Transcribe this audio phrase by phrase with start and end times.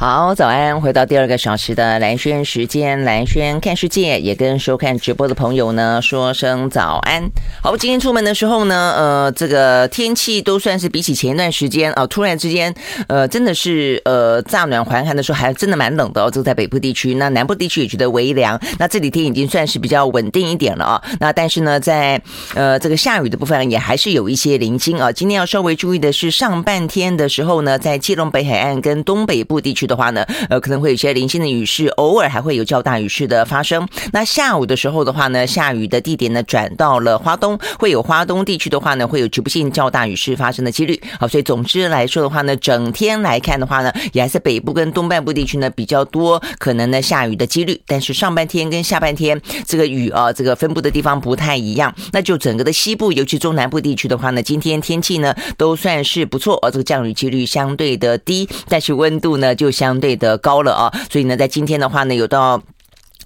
[0.00, 0.80] 好，早安！
[0.80, 7.28] 回到第二个小时的蓝轩时间，蓝轩看世界，也跟收看直播的朋友呢说声早安。
[7.60, 12.72] 好，今天出门的时候呢，呃，这个天气都算是比起前一段时间啊，突然之间，
[13.08, 16.30] 呃，真的是呃乍暖还寒的时候，还真的蛮冷的哦。
[16.30, 18.56] 这个在北部地区，那南部地区也觉得微凉。
[18.78, 21.02] 那这几天已经算是比较稳定一点了啊。
[21.18, 22.22] 那但是呢，在
[22.54, 25.10] 呃这个下雨的部分也还是有一些零星啊。
[25.10, 29.87] 今天要稍微注意的是，上半天的时候呢，在基隆北海岸跟东北部地区。
[29.88, 33.88] 的话呢，呃，可能会有一些零星的雨势，偶尔还会有较大雨势的发生。
[34.12, 41.00] 那下午的时候的话呢，下雨的地点呢转到了花东，会有花东地区的话呢，会有局部性较大雨势发生的几率。
[41.18, 47.80] 好，所以总之来说的话呢，整天来看的话呢，也还是北部跟东半部地区呢比较多可能呢下雨的几率。
[47.86, 51.94] 但是上半天跟下半天这个雨啊，这个分布的地方不太一样。
[52.12, 59.68] 那就整个的西部，尤其中南部地区的话呢，今天天气呢都算是不错，而这个降雨几率相对的低，但是温度呢就。
[59.78, 62.60] 相对的高了啊，所以呢，在今天的话呢，有到。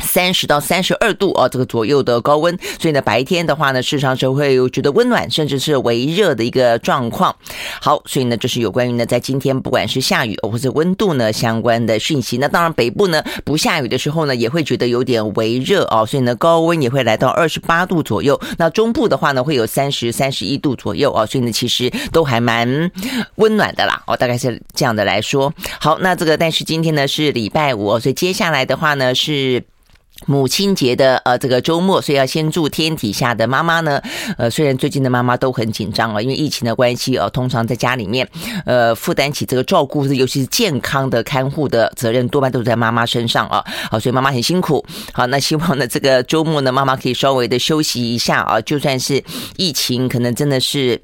[0.01, 7.35] 三十到三十二度啊，这个左右的高温，所以呢，白天的话呢，事实上是会有觉得温暖，甚至是微热的一个状况。
[7.81, 12.39] 好，所以呢，这是有关于呢，在今天不管是下雨或者温度呢相关的讯息。
[12.39, 18.41] 那当然，北部呢不下雨的时候呢，也会觉得有点微热啊，所以呢，高温也会来到二十八度左右。
[18.59, 22.91] 那中部的话呢，会有三十三十一度左右啊，所以呢，其实都还蛮
[23.37, 24.03] 温暖的啦。
[24.07, 25.53] 哦，大概是这样的来说。
[25.79, 29.63] 好，那这个但是今天呢是礼拜五，所以接下来的话呢是。
[30.27, 34.01] 母亲节的呃这个周末，所以要先祝天底下的妈妈呢，
[34.39, 38.29] 呃虽然最近的妈妈都很紧张啊，因为疫情的关系啊，通常在家里面
[38.65, 44.85] 呃负担起这个照顾，尤其是健康的看护的责任，多半都是在妈妈身上啊，好，所以妈妈很辛苦。
[45.13, 49.23] 好，那希望呢这个周末呢，妈妈可以稍微的休息一下啊，就算是
[49.57, 51.03] 疫情，可能真的是。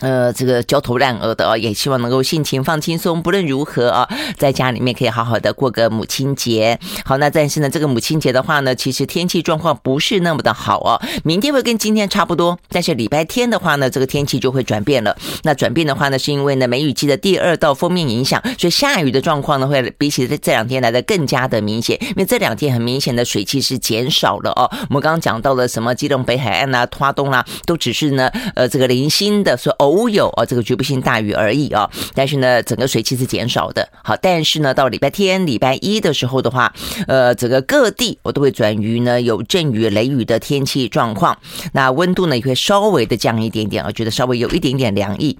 [0.00, 3.22] 呃，这个焦头烂额的啊，也希望能够心情放轻松。
[3.22, 6.78] 不论如何啊，在家里面可以好好的过个母亲节。
[7.04, 11.00] 好，那但是呢，这个母亲节的话呢，其实天气状况不是那么的好啊。
[11.24, 15.16] 明天会跟今天差不多，但是礼拜天的话呢，这个天气就会转变了。
[15.42, 21.98] 那转变的话呢，是因为呢梅雨季的第二道锋面影响，所以下雨的状况呢，会比起这两天来的更加的明显。
[22.02, 24.70] 因为这两天很明显的水汽是减少了哦。
[24.88, 29.87] 我们刚刚讲到了什么基隆北海岸啊、花东啦、啊，都只是呢，呃，这个零星的说哦。
[29.88, 33.88] 偶有啊，这个局部性大雨而已啊，但是呢，整个水汽是减少的。
[34.02, 36.72] 好，但是呢，到礼拜天、礼拜一的时候的话，
[37.06, 41.38] 呃，整个各地我都会转于呢有阵雨、雷雨的天气状况。
[41.72, 45.38] 那温度呢也会稍微的降一点点，啊觉得稍微有一点点凉意。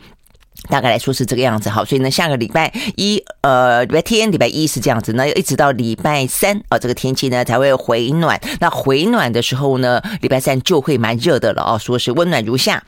[0.68, 8.38] 大概来说是这个样子，好，所以呢，下个礼拜一，呃，礼拜天、礼拜一是这样子，那要一直到礼拜三啊，这个天气呢才会回暖。
[8.60, 12.82] 那回暖的时候呢，礼拜三就会蛮热的了啊，说是温暖如夏，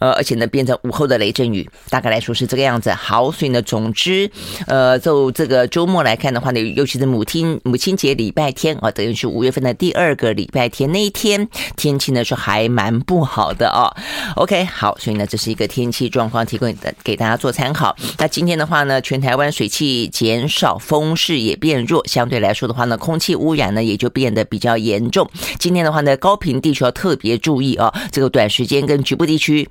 [0.00, 1.66] 呃，而且呢变成午后的雷阵雨。
[1.88, 4.28] 大概来说是这个样子，好，所以呢，总之，
[4.66, 13.88] 呃，就这个周末来看的话呢，尤其是母亲母亲节礼拜天啊，等于是五月份的第二个礼拜天那一天，天气呢是还蛮不好的啊。
[14.36, 17.11] OK，好，所以呢，这是一个天气状况提供的给。
[17.12, 17.94] 给大家做参考。
[18.16, 25.28] 那今天的话呢，全台湾水汽减少，风势也变弱，相对来说的话呢，空气污染呢也就变得比较严重。
[25.58, 29.68] 今天的话呢，高频地区要特别注意啊，这个短时间跟局部地区。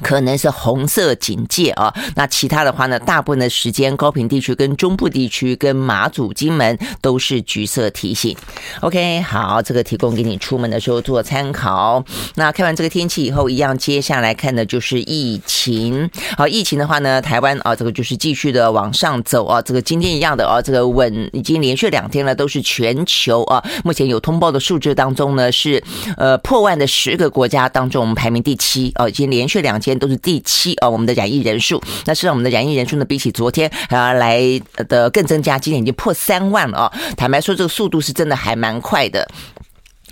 [0.00, 8.36] 可能是红色警戒啊，那其他的话呢，大部分的时间高屏地区跟中部地区跟马祖、金门都是橘色提醒。
[8.80, 12.04] OK，好，这个提供给你出门的时候做参考。
[12.36, 16.10] 那看完这个天气以后，一样接下来看的就是疫情。
[16.36, 25.82] 好，疫情的话呢，台湾啊，这个就是继续的往上走啊，这个今天一样的啊，这个稳已经连续两天了，都是全球啊，目前有通报的数字当中呢，是
[26.16, 29.98] 呃破万的十个国家当中，我们排名第七啊，已经连续两天。
[30.02, 34.40] 都是第七啊，我们的染疫人数，那实际上我们的染疫人数呢，比起昨天还要来
[34.88, 36.92] 的更增加，今天已经破三万了啊！
[37.16, 39.28] 坦白说，这个速度是真的还蛮快的。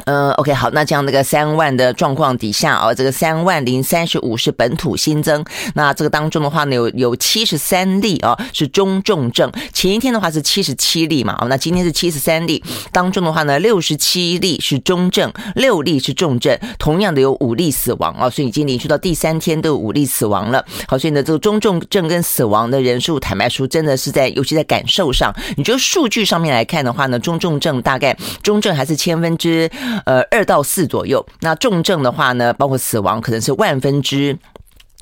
[0.07, 12.63] 呃，OK，好，那这样那个三万的状况底下啊，这个三万零三十五是本土新增，那这个当中的话呢，有有七十三例啊是中重症，前一天的话是七十七例嘛，哦，那今天是七十三例，
[12.93, 20.65] 当中的话呢，六十七例是中症，六例是重症，同样的有五例死亡啊，所以已经连续到第三天都有五例死亡了。
[20.87, 29.71] 好，所以呢，这个中重症跟死亡的人数，坦白说，真的是在，尤其在感受上，你就数据上面来看的话呢，中重症大概中症还是千分之。
[30.05, 31.25] 呃，二到四左右。
[31.41, 34.37] 那重症的话呢，包括死亡，可能是万分之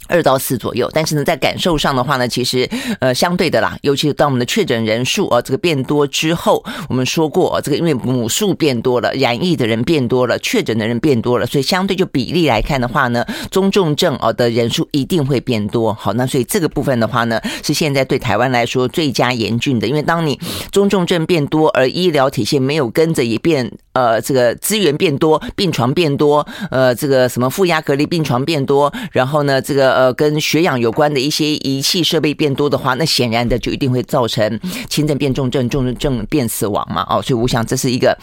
[0.09, 2.69] 二到四左右，但是呢，在感受上的话呢，其实
[3.01, 15.93] 呃相对的啦，尤其是当我们的确诊人数啊这个变多之后，我们说过这个因为母数变多了，染疫的人变多了，确诊的人变多了，所以相对就比例来看的话呢，中重症啊的人数一定会变多。
[15.93, 20.41] 好，那所以这个部分的话呢，是现在对台湾来说最佳严峻的，因为当你
[20.73, 29.98] 中重症变多，而医疗体系没有跟着也变，呃，这个资源变多，病床变多，呃，这个什么负压隔离病床变多，然后呢，这个。
[29.99, 37.05] 呃，跟血氧有关的一些仪器设备变多的话，那显然的就一定会造成轻症变重症，重症变死亡嘛。
[37.11, 38.17] 哦，所以我想这是一个。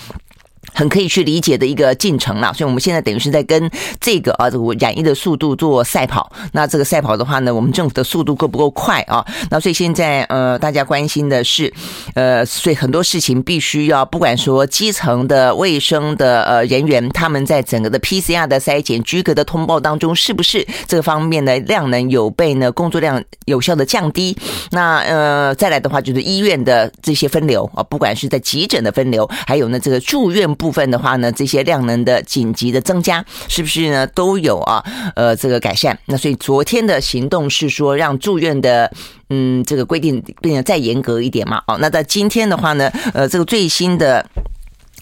[0.76, 6.30] 很可以去理解的一个进程啦，所以我们现在等于是在跟这个啊，这个染疫的速度做赛跑。
[6.52, 9.26] 那这个赛跑的话呢，我们政府的速度够不够快啊？
[9.50, 11.74] 那所以现在呃，大家关心的是，
[12.14, 24.36] 呃，所以很多事情必须要，不管说基层的卫生的呃人员，他们在整个的 PCR 的筛检、居格的通报当中，是不是这个方面的量能有被呢工作量有效的降低？
[24.72, 30.46] 那呃，再来的话就是医院的这些分流啊，不管是在急诊的分流，还有呢这个住院。
[30.56, 34.84] 部部分的话呢，这些量能的紧急的增加，是不是呢都有啊？
[35.16, 35.96] 呃，这个改善。
[36.08, 38.92] 那所以昨天的行动是说，让住院的
[39.30, 41.62] 嗯这个规定变得再严格一点嘛。
[41.68, 44.26] 哦，那在今天的话呢，呃，这个最新的。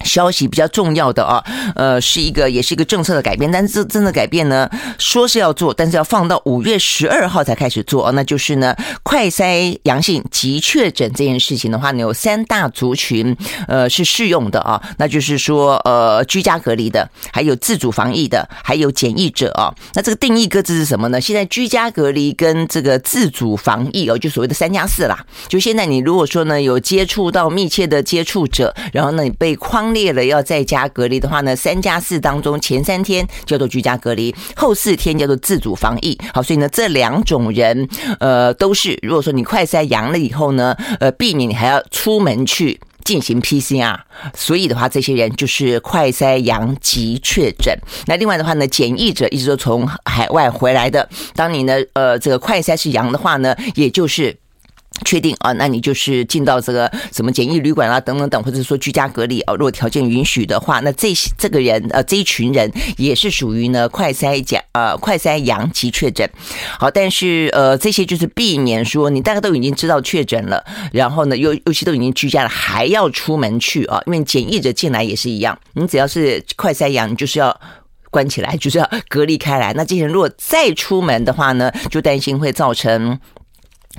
[0.04, 1.44] 消息比较重要的啊，
[1.76, 13.36] 呃，是一个也是一个政策的改变，但是这真的改变呢，说是要做，但是要放到五月十二号才开始做，那就是呢，快筛阳性及确诊这件事情的话呢，有三大族群，
[13.68, 21.22] 呃，是适用的啊，那就是说，呃，居家隔离的，还有自主防疫的，还有检疫者啊，那这个定义各自是什么呢？
[21.22, 25.18] 现在居家隔离跟这个自主防疫哦，就所谓的三加四啦，
[25.48, 29.93] 就现在你如果说呢有接触到密切的接触者，然后呢你被框。
[29.94, 36.18] 列了要在家隔离的话呢，三加四当中前三天叫做居家隔离，后四天叫做自主防疫。
[36.34, 37.88] 好，所以呢，这两种人，
[38.20, 43.98] 呃，都是如果说你快筛阳了以后呢，呃，避免你还要出门去进行 PCR，
[44.36, 47.78] 所以的话，这些人就是快筛阳及确诊。
[48.08, 54.38] 那另外的话呢，检疫者，一直都从海外回来的，当你呢，呃，这个快筛是阳的话呢，也就是。
[55.04, 66.30] 确定啊，那你就是进到这个什么简易旅馆啊，等等等，或者说居家隔离啊，如果条件允许的话，那这些这个人呃这一群人也是属于呢快筛阳呃快筛阳及确诊。
[66.80, 77.60] 好，但是呃这些就是避免说你大概都已经知道确诊了，然后呢又尤其都已经居家了，还要出门去啊，因为检疫者进来也是一样，你只要是快筛阳，你就是要
[78.10, 79.74] 关起来，就是要隔离开来。
[79.74, 83.20] 那这些人如果再出门的话呢，就担心会造成。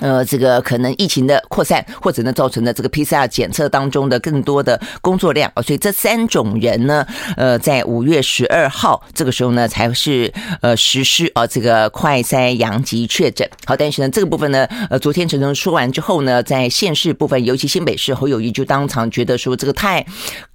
[0.00, 7.06] 呃，这个可能疫情的扩散，或者呢造成的这个 PCR 检测当中的更多的工作量啊，所以这三种人呢，
[7.36, 13.48] 呃，在五月十二号这个时候呢，才是呃实施啊这个快筛阳极确诊。
[13.64, 20.04] 好，但是呢这个部分呢，呃，昨天陈时中说完之后呢，在县市部分，尤其新北市侯友谊就当场觉得说这个太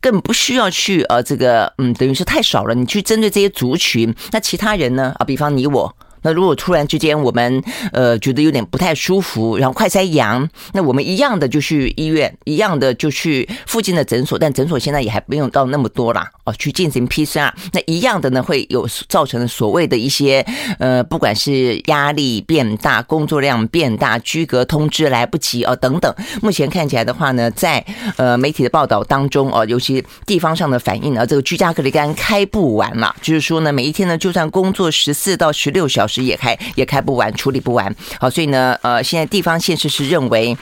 [0.01, 5.95] 更不需要去呃这个嗯，等于是太少了，你去针对这些族群，那其他人呢啊，比方你我。
[6.21, 7.63] 那如果突然之间我们
[7.93, 20.45] 呃觉得有点不太舒服，然后快筛阳，那我们一样的就去医院，一样的就去附近的诊所，但诊所现在也还不用到那么多啦，哦，去进行 PCR，那一样的呢会有造成所谓的一些
[20.77, 26.13] 呃，不管是压力变大、工作量变大、居隔通知来不及哦等等。
[26.41, 27.83] 目前看起来的话呢，在
[28.17, 36.08] 呃媒体的报道当中哦，尤其地方上的反应啊，这个居家隔离刚开不完了，就是说呢，每一天呢就算工作十四到十六小时。
[36.09, 37.95] 时也开也开不完，处理不完。
[38.19, 40.57] 好，所以呢，呃，现在地方县市是认为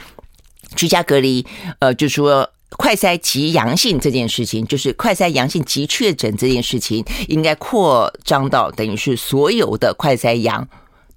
[0.76, 1.44] 居家隔离，
[1.80, 10.68] 呃，就说快筛及阳性这件事情，就是快筛阳性及确诊这件事情，应该扩张到等于是所有的快筛阳。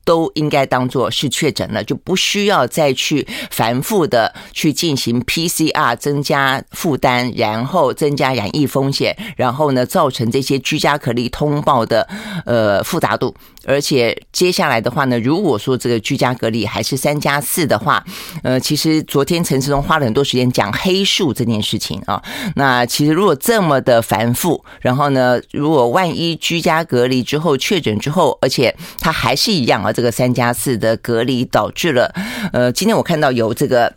[0.03, 12.09] 都应该当做是确诊了，就不需要再去反复的去进行 PCR，增加负担，然后增加染疫风险，然后呢，造成这些居家隔离通报的
[12.47, 13.33] 呃复杂度。
[13.65, 18.03] 而且接下来的话呢，如果说这个居家隔离还是三加四的话，
[18.43, 22.21] 呃，其实昨天陈时中花了很多时间讲黑数这件事情啊。
[22.55, 32.13] 那其实如果这么的繁复，然后呢，如果万一居家隔离之后确诊之后，而且他还是一样啊，这个三加四的隔离导致了，
[32.53, 33.93] 呃，今天我看到有这个。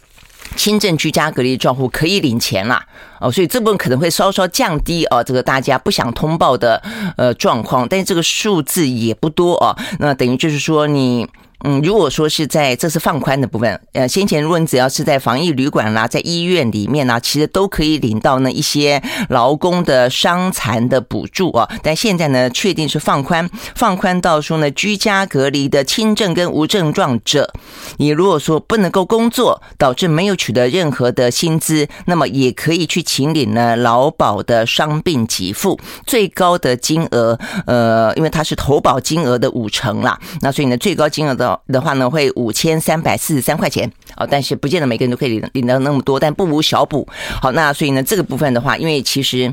[0.56, 2.84] 轻症居家隔离账户可以领钱啦，
[3.20, 6.82] 哦，所以这部分可能会稍稍降低哦，这个大家不想通报的
[7.16, 11.26] 呃状况，但是这个数字也不多哦，那等于就是说你
[11.66, 21.66] 嗯，如果说是在这是放宽的部分，呃，先前如果你只要是在防疫旅馆啦，在医院里面呢，其实都可以领到呢一些劳工的伤残的补助啊。
[21.82, 27.50] 但现在呢，确定是放宽，放宽到说呢，居家隔离的轻症跟无症状者，
[27.96, 41.43] 你如果说不能够工作，导致没有取得任何的薪资，那么也可以去请领呢劳保的伤病给付，最高的金额，呃，因为它是投保金额的五成啦，那所以呢，最高金额的。
[41.68, 47.06] 的话呢，会五千三百四十三块钱啊，但是不见得每个人都可以领领到那么多，但不无小补。
[47.40, 49.52] 好，那所以呢，这个部分的话，因为其实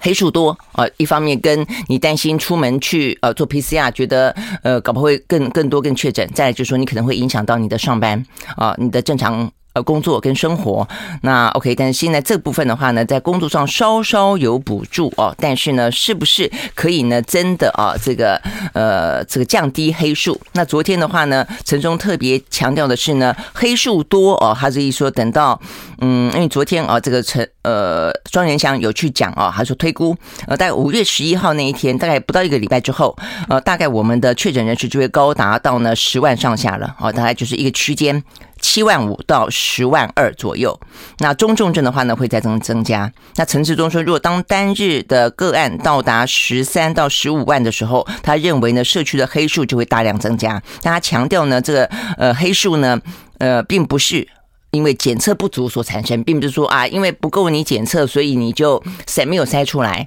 [0.00, 8.24] 黑数多啊，一方面跟你担心出门去呃做 PCR，觉得呃搞不好会更更多更确诊，再来就是说你可能会影响到你的上班
[8.56, 9.50] 啊，你的正常。
[9.82, 10.86] 工作跟生活，
[11.22, 17.20] 那 OK，但是现在这部分的话呢，在工作上稍稍有补助哦，但是呢，是不是可以呢？
[17.22, 18.40] 真的啊，这个
[18.72, 20.40] 呃，这个降低黑数？
[20.52, 25.60] 那昨天的话呢，陈忠特别强调的是呢，黑数多哦，他这一说等到
[25.98, 30.16] 嗯，因为昨天啊，这个陈呃庄人祥有去讲啊，他说推估
[30.46, 33.16] 呃，大概五月十一号那一天，大概不到一个礼拜之后，
[33.48, 38.22] 呃，大概我们的确诊人数就会高达到呢十万上下了哦，大概就是一个区间。
[38.70, 40.78] 七万五到十万二左右，
[41.20, 43.10] 那中重症的话呢，会再增增加。
[43.36, 50.62] 那陈志忠说，如果当单日的个案到达十三到十五万的时候，他认为呢，社区的黑数就会大量增加。
[50.82, 51.86] 但他强调呢，这个
[52.18, 53.00] 呃黑数呢，
[53.38, 54.28] 呃，并不是
[54.72, 60.06] 因为检测不足所产生，并不是说啊，因为不够你检测，所以你就筛没有筛出来。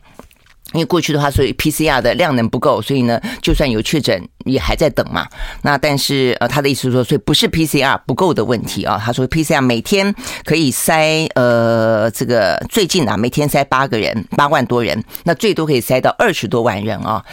[0.74, 4.22] 因为过去的话，所以 PCR 的量能不够，所以呢，就算有确诊。
[4.46, 5.28] 也还在等嘛？
[5.62, 9.00] 那但是呃，他的意思是说，所以不是 PCR 不够的问题啊。
[9.00, 10.12] 他说 PCR 每天
[10.44, 17.24] 可以筛呃，这个最近啊，每天筛八个人，八万多人，那最多可以筛到二十多万人啊。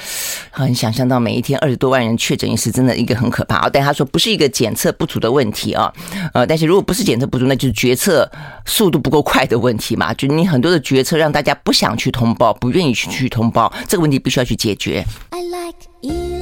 [0.50, 3.71] 很想象到每一天二十多万人确诊，也是真的一个很可怕啊。
[3.73, 5.90] 但他说不是一个检测不足的问题啊，
[6.35, 8.30] 呃，但是如果不是检测不足，那就是决策
[8.66, 10.12] 速度不够快的问题嘛。
[10.12, 15.04] 就你很多的决策让大家不想去通报，不愿意去去通报，这个问题必须要去解决。
[15.30, 16.38] I like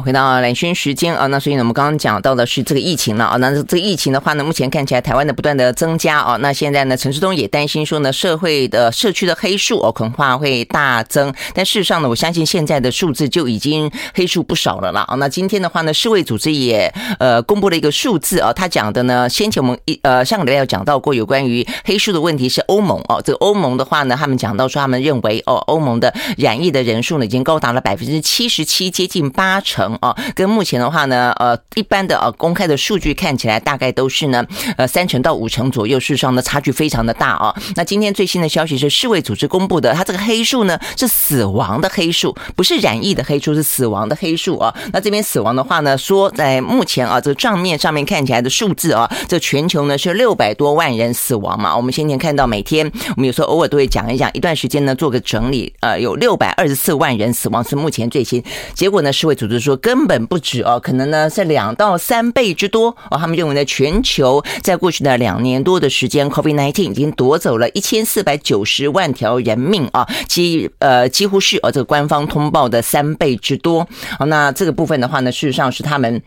[0.00, 3.36] 回到蓝轩时间啊，那所以呢，我们刚刚讲到的是这个疫情了啊。
[3.36, 6.36] 那这个疫情的话呢，目前看起来台湾的不断的增加啊。
[6.36, 11.32] 那现在呢，陈世东也担心说呢，社会的社区的黑数哦，恐怕会大增。
[11.54, 15.02] 但事实上呢，我相信现在的数字就已经黑数不少了啦。
[15.08, 15.14] 啊。
[15.16, 23.22] 那今天的话呢，世卫组织也呃公布了一个数字啊，他讲的呢，先前我们一呃上个礼拜有讲到过有关于黑数的问题是欧盟哦。
[23.24, 29.85] 这个欧盟的话呢，他们讲到说他们认为哦，欧盟的染疫的人数呢，已经高达了百分之七十七，接近八成。
[29.86, 34.44] 成啊，跟目前的话呢，呃，一般的呃公开的数据看起来大概都是呢，
[34.76, 37.54] 呃，三成到五成左右，事实上呢，差距非常的大啊。
[37.76, 44.74] 那今天最新的消息是世卫组织公布的，它这个黑数呢是死亡的黑数，不是染疫的黑数，是死亡的黑数啊。
[44.92, 51.76] 那这边死亡的话呢，说在目前啊这个账面上面看起来的数字啊，这全球呢是六百多万人死亡嘛。
[51.76, 58.42] 我们先前看到每天我们有时候偶尔都会讲一讲，一段时间呢做个整理，呃，有六百二十四万人死亡是目前最新
[58.74, 59.56] 结果呢，世卫组织。
[59.66, 63.18] 说根本不止哦，可能呢是两到三倍之多哦。
[63.18, 73.86] 他们认为呢，全球在过去的两年多的时间，COVID-19 已经夺走了一千四百九十万条人命啊，几呃几乎是呃这个官方通报的三倍之多。
[74.18, 76.22] 好，那这个部分的话呢，事实上是他们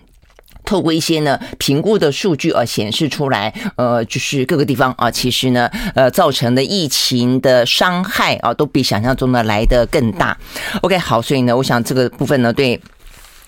[0.66, 10.38] 透过一些呢评估的数据啊显示出来，呃，就是各个地方啊，其实呢呃造成的疫情的伤害啊，都比想象中的来得更大。
[10.82, 12.80] OK，好，所以呢，我想这个部分呢，对。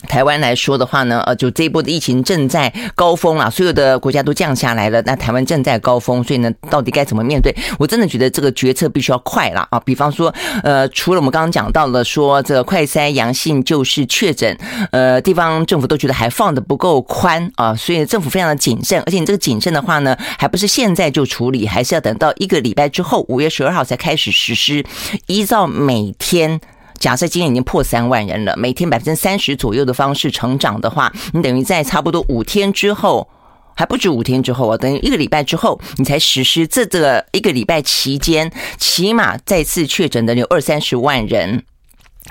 [0.08, 7.56] 台湾来说的话呢，呃，就这一波的疫情正在高峰啊，所有的国家都降下来了，那台湾正在高峰，所以呢，到底该怎么面对？
[7.78, 9.80] 我真的觉得这个决策必须要快了啊！
[9.86, 14.58] 比方说，呃，除了我们刚刚讲到了说这个快筛阳性就是确诊，
[14.92, 24.84] 呃，地方政府都觉得还放得不够宽啊，所以政府非常的谨慎，而且你这个谨慎的话呢，还不是现在就处理，还是要等到一个礼拜之后，五月十二号才开始实施，
[25.28, 26.60] 依照每天。
[27.02, 33.28] 假设今天已经破三万人了，每天百分之三十左右的方式成长的话，你等于在差不多五天之后，
[33.76, 36.68] 还不止五天之后啊，等于一个礼拜之后，你才实施。
[36.68, 41.64] 这这个一个礼拜期间，起码再次确诊的有二三十万人。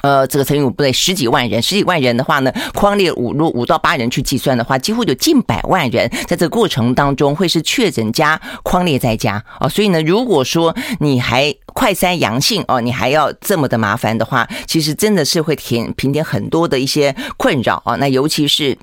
[0.02, 9.68] 呃，这个乘以五不对，十几万人，十几万人的话呢，框列五如五到八人去计算的话，几乎有近百万人在这个过程当中会是确诊加框列在家啊。
[9.68, 17.96] 所以呢，如果说你还快筛阳性哦，你还要这么的麻烦的话，其实真的是会填平添很多的一些困扰啊。
[17.96, 18.78] 那尤其是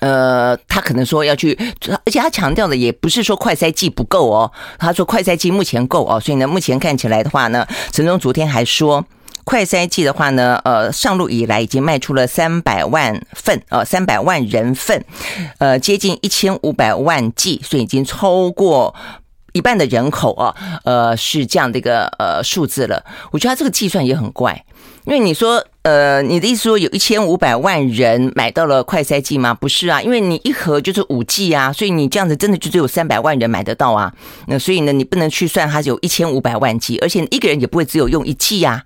[0.00, 1.56] 呃，他可能说要去，
[2.04, 9.02] 而且他强调的也不是说快筛剂不够哦，他说快筛剂目前够哦，所以呢，目前看起来的话呢，陈总昨天还说。
[9.44, 15.04] 快筛剂的话呢，呃，上路以来已经卖出了三百万份，呃，三百万人份，
[15.58, 18.94] 呃，接近一千五百万剂，所以已经超过
[19.52, 23.04] 一半的人口啊，呃，是这样的一个呃数字了。
[23.30, 24.64] 我觉得他这个计算也很怪。
[25.04, 29.52] 因为你说，呃，你的意思说有一千五百万人买到了快筛剂吗？
[29.52, 34.12] 不是啊，因为你一盒就是五剂啊，所以你这样子真的就只有三百万人买得到啊。
[34.46, 38.80] 那所以呢，你不能去算它有一千五百万剂，而且一个人也不会只有用一剂啊。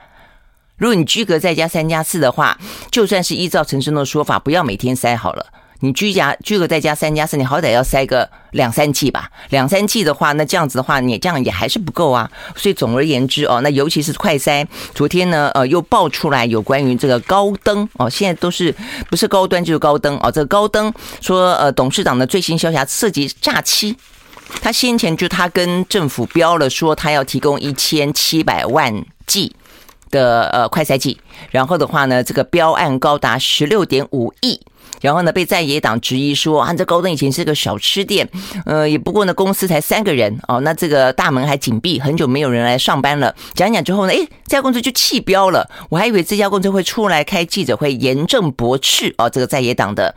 [0.79, 2.59] 如果你居隔在家三加四的话，
[2.91, 5.47] 就算是依照陈生的说法，不要每天塞好了。
[5.81, 9.31] 你居家居隔在家三加四，你好歹要塞个两三剂吧。
[9.51, 12.31] 两三剂的话，那这样子的话，你这样也还是不够啊。
[12.55, 18.75] 所以总而言之哦，那尤其是快筛，昨天呢，呃，又爆出来有关于这个高登哦，现在都是
[19.11, 20.31] 不是高端就是高登哦。
[20.31, 23.97] 这个高登说，呃，董事长的最新消息涉及诈欺，
[24.63, 29.56] 他先前就他跟政府标了说，他要提供一千七百万剂
[30.11, 31.19] 的呃快筛剂，
[31.51, 34.61] 然后的话呢，这个标案高达十六点五亿。
[35.03, 38.27] 然后呢，被在野党质疑说，啊，这高登以前是个小吃店，
[38.65, 43.35] 呃，也不过呢，公司才三个人哦，那这个大门还紧闭，很久没有人来上班了。
[43.53, 45.69] 讲讲之后呢，诶，这家公司就弃标了。
[45.91, 50.15] 我还以为这家公司会出来开记者会严正驳斥哦，这个在野党的。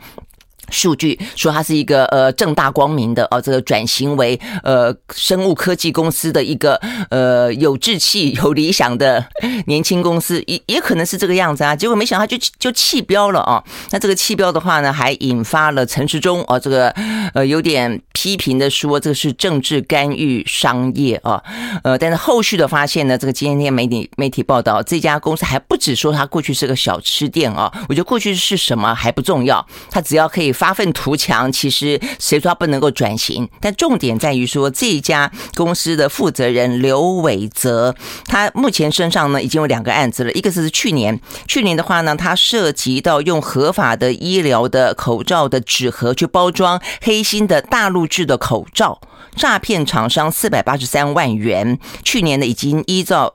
[0.70, 6.74] 数据说他是一个呃正大光明的哦，这个转型为呃生物科技公司的一个
[7.10, 9.24] 呃有志气、有理想的
[9.66, 11.74] 年轻公司，也也可能是这个样子啊。
[11.74, 13.62] 结果没想到就就弃标了啊。
[13.90, 16.88] 那这个弃标的话呢，还引发了陈时中哦，这个
[17.34, 21.42] 呃有点批评的说这个是政治干预商业啊。
[21.82, 27.72] 呃，但是后续的发现呢，这个今天媒体媒体报道，这家公司还不止说它过去是个小吃店啊。
[27.88, 30.52] 我觉得过去是什么还不重要，它只要可以。
[30.60, 33.48] 发愤图强，其实谁说不能够转型？
[33.62, 40.30] 但重点在于说，这一家公司的负责人刘伟泽，他目前身上呢已经有两个案子了。
[40.32, 49.00] 一个是去年，去年的话呢，他涉及到用合法的医疗的口罩的纸盒去包装黑心的大陆制的口罩，
[49.34, 51.78] 诈骗厂商四百八十三万元。
[52.04, 53.34] 去年呢，已经依照。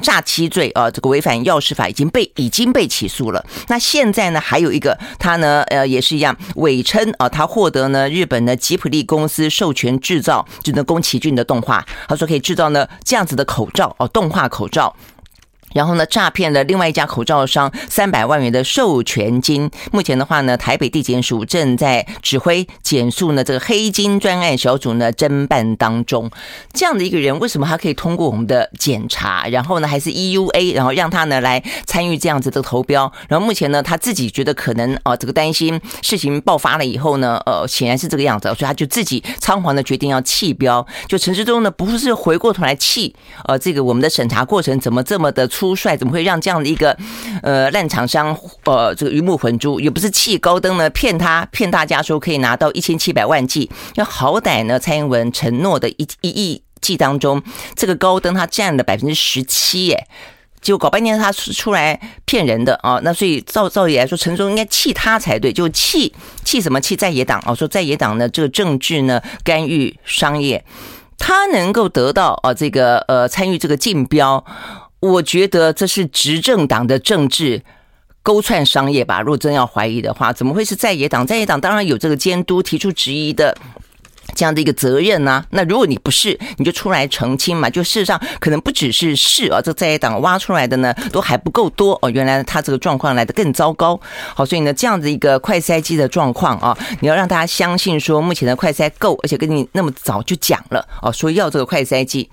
[0.00, 3.44] 诈欺罪啊，这个违反药事法已经被已经被起诉了。
[3.68, 14.94] 那现在呢，还有一个他呢，呃，也是一样，伪称啊，他获得呢日本的吉普力公司授权制造，就那宫崎骏的动画，他说可以制造呢这样子的口罩哦，动画口罩。
[15.72, 19.70] 然后呢，诈骗了另外一家口罩商三百万元的授权金。
[19.92, 26.30] 目前的话呢，台北地检署正在指挥检肃呢这个黑金专案小组呢侦办当中。
[26.72, 29.46] 这样的一个人，为什么他可以通过我们的检查？
[29.48, 33.10] 然后呢，还是 EUA，然后让他呢来参与这样子的投标。
[33.28, 40.84] 然后目前呢，他自己觉得可能啊，这个担心事情爆发了以后呢，呃，显然是这个样子，所以他就自己仓皇的决定要弃标。
[41.06, 45.46] 就陈世忠呢，不是回过头来气，呃，这个我们的审查过程怎么这么的。
[45.60, 46.96] 粗率怎么会让这样的一个
[47.42, 49.78] 呃烂厂商呃这个鱼目混珠？
[49.78, 57.42] 也不是气高登呢，骗他骗大家说可以拿到一千七百万剂，要好歹呢蔡英文承诺的一一亿剂当中，
[57.74, 60.06] 这个高登他占了百分之十七耶，
[60.62, 62.98] 结果搞半天他出来骗人的啊！
[63.02, 67.54] 那所以照照理来说，陈忠应该气他才对，就气气什么气在野党啊？
[67.54, 70.64] 说在野党呢这个政治呢干预商业，
[71.18, 74.42] 他能够得到啊这个呃参与这个竞标。
[75.00, 77.62] 我觉得这是执政党的政治
[78.22, 79.20] 勾串商业吧。
[79.20, 81.26] 如果真要怀疑的话，怎么会是在野党？
[81.26, 83.56] 在野党当然有这个监督、提出质疑的
[84.34, 87.68] 这样的一个责任呢、那如果你不是，你就出来澄清嘛。
[87.68, 92.10] 就事实上可能不只是是啊，这在野党挖出来的呢都还不够多哦。
[92.10, 93.98] 原来他这个状况来得更糟糕。
[94.34, 102.28] 好，所以呢，这样子一个快筛机的状况啊，你要让大家相信说目前的快筛够，而且跟你那么早就讲了哦，说要这个快筛机。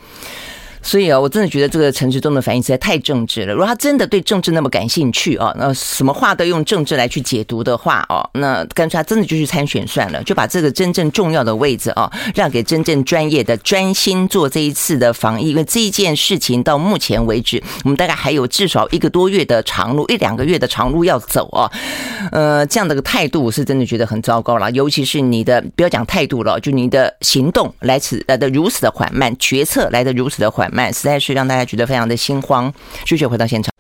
[0.82, 3.54] 所以啊，我真的觉得这个陈时中的反应实在太政治了。
[3.54, 15.50] 如果他真的对政治那么感兴趣啊，那什么话都用政治来去解读的话哦，那干脆他真的就去参选算了，就把这个真正重要的位置啊让给真正专业的、专心做这一次的防疫。
[15.50, 21.72] 因为这一件事情到目前为止，我们大概还有至少一个多月的长路，一两个月的长路要走啊。
[22.32, 24.70] 呃，这样的个态度我是真的觉得很糟糕了。
[24.72, 32.72] 尤其是你的不要讲态度了，就你的行动来此来的如此的缓慢，决策来的如此的缓实在是让大家觉得非常的心慌。
[33.06, 33.72] 拒绝回到现场。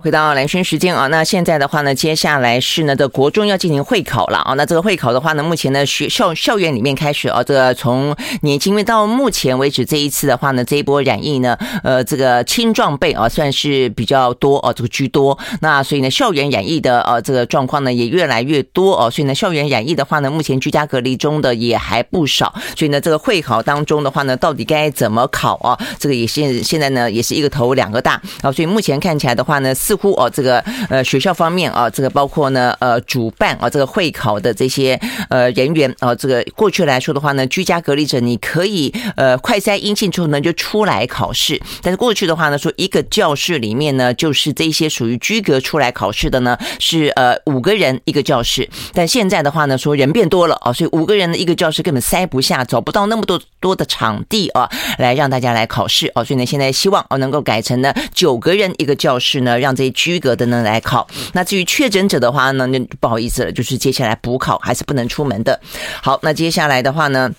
[0.00, 4.54] 回到蓝轩时间啊，那现在的话呢，接下来是呢的国中要进行会考了啊。
[4.54, 15.36] 那这个会考的话呢，目前呢学校校园里面开始啊，这个从年轻，因为到目前为止这一次的话呢，这一波染疫呢，呃，这个青壮辈啊算是比较多哦，这个居多。
[15.62, 19.10] 那所以呢，校园染疫的呃这个状况呢也越来越多哦。
[19.10, 22.54] 所以呢，校园染疫的话呢，目前居家隔离中的也还不少。
[22.76, 25.76] 所以呢，这个会考当中的话呢，到底该怎么考啊？
[25.98, 28.52] 这个也现现在呢也是一个头两个大啊。
[28.52, 29.74] 所以目前看起来的话呢。
[29.88, 59.77] 似乎哦，这个呃学校方面啊，这个包括呢呃主办啊这个会考的这些呃人员啊，这个过去来说的话呢，居家隔离者你可以呃快筛阴性之后呢就出来考试，但是过去的话呢说一个教室里面呢就是这些属于居隔出来考试的呢是呃五个人一个教室，但现在的话呢说人变多了啊，所以五个人的一个教室根本塞不下，找不到那么多多的场地啊来让大家来考试啊，所以呢现在希望啊能够改成呢九个人一个教室呢让。
[59.78, 65.60] 这些居格的呢来考，那至于确诊者的话呢，那不好意思了，就是接下来补考还是不能出门的。
[66.02, 67.32] 好，那接下来的话呢？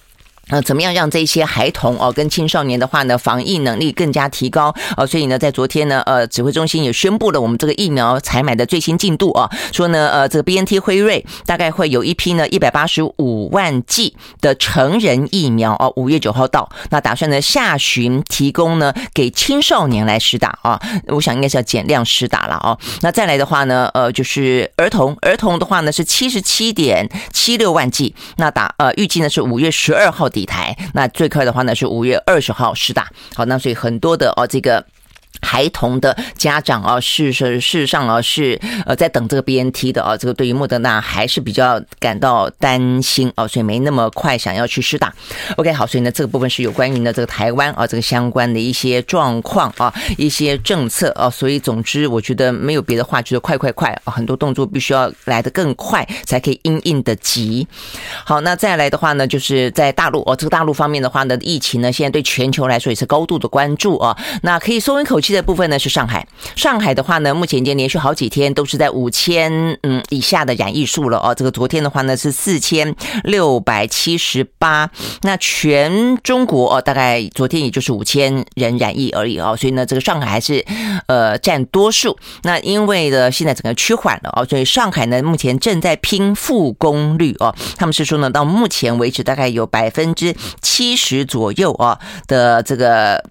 [0.49, 5.05] 呃，怎么样让这些孩童哦跟青少年的话呢，防疫能力更加提高啊？
[5.05, 22.77] 所以呢，在昨天呢，呃，指挥中心也宣布了我们这个疫苗采买的最新进度啊，说呢，呃，这个 BNT 辉瑞大概会有一批呢一百八十五万剂的成人疫苗哦，五月九号到，那打算呢下旬提供呢给青少年来施打啊，我想应该是要减量施打了哦。
[23.01, 33.10] 那再来的话呢，呃，就是儿童，儿童的话呢是七十七点七六万剂，那打呃预计呢是五月十二号底台，那最快的话呢是五月二十号施打。
[33.36, 34.86] 好，那所以很多的哦，这个。
[35.41, 45.13] 孩童的家长啊，事实事实上啊是呃在等这个 BNT 的啊，这个对于莫德纳还是比较感到担心啊，所以没那么快想要去施打。
[45.56, 57.65] OK，好，所以呢这个部分是有关于呢这个台湾啊这个相关的一些状况啊，一些政策啊，所以总之我觉得没有别的话，就是快快快啊，很多动作必须要来得更快，才可以因应得及。
[58.25, 65.29] 好，那再来的话呢，就是在大陆哦，这个大陆方面的话呢，疫情呢现在对全球来说也是高度的关注啊，那可以松一口气。
[65.34, 71.34] 的部分呢是上海，上海的话呢，目前已经连续好几天都是在五千嗯以下的染疫数了哦。
[71.36, 74.89] 这个昨天的话呢是四千六百七十八，
[75.22, 80.65] 那全中国哦大概昨天也就是五千人染疫而已哦，所以呢这个上海还是
[81.08, 82.18] 呃占多数。
[82.44, 93.24] 那因为呢现在整个趋缓了哦，所以上海呢目前正在拼复工率哦，他们是说呢到目前为止大概有百分之七十左右啊的这个。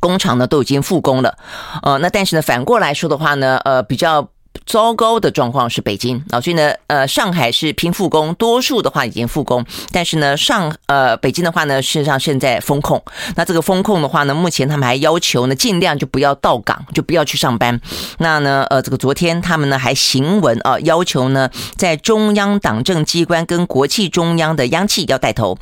[0.00, 1.36] 工厂呢都已经复工了，
[1.82, 4.28] 呃，那但是呢，反过来说的话呢，呃，比较。
[4.66, 13.00] 糟糕的状况是北京啊，所以呢，呃，上海是拼复工，多数的话已经复工，但是呢，上呃北京的话呢，事实上现在封控。
[13.36, 17.80] 那这个封控的话呢，目前他们还要求呢，尽量就不要到岗，就不要去上班。
[18.18, 25.56] 那呢，呃，这个昨天他们呢还行文啊，要求呢，在中央党政机关跟国企中央的央企要带头，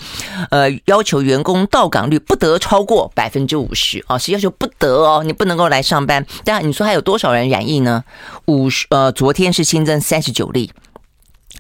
[0.51, 6.25] 呃，要求员工到岗率不得超过百分之五十啊，是要求不得哦，你不能够来上班。
[6.43, 8.03] 但你说还有多少人染疫呢？
[8.47, 8.87] 五十。
[8.95, 10.71] 呃，昨天是新增三十九例。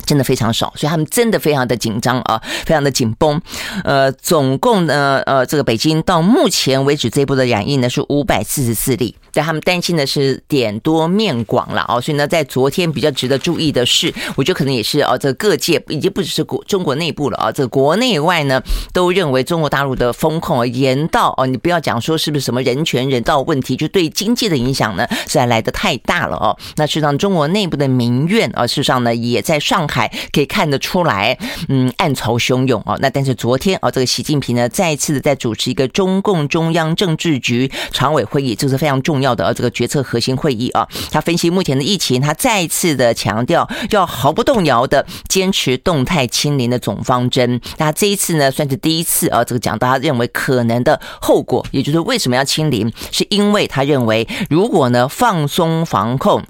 [0.07, 3.41] 真的非常少，所以他们真的非常的紧张啊，非常的紧绷。
[3.85, 18.61] 呃，总共呢，呃，这个北京到目前为止这一波的染疫呢是五百四十四例，但他们担心的是点多面广了啊，所以呢，在昨天比较值得注意的是，我觉得可能也是啊，这各界已经不只是国中国内部了啊，这国内外呢
[18.93, 26.59] 都认为中国大陆的封控啊严到哦，你不要讲说是不是什么人权人道问题，就对经济的影响呢实在来得太大了哦。
[26.77, 29.85] 那事实上，中国内部的民怨啊，事实上呢也在上。
[29.87, 32.97] 海可以看得出来，嗯，暗潮汹涌啊。
[33.01, 40.87] 那但是昨天啊，这个习近平呢，再一次的在主持一个中共中央政治局常委会议，这是非常重要要的，这个决策核心会议啊。
[41.11, 47.61] 他分析目前的疫情，他再次的强调要毫不动摇的坚持动态清零的总方针。
[47.79, 56.45] 那这一次呢，算是第一次啊，这个讲到他认为可能的后果，也就是为什么要清零，是因为他认为如果呢放松防控。